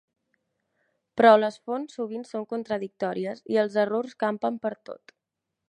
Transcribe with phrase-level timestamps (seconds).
[1.19, 5.17] Però les fonts sovint són contradictòries i els errors campen pertot.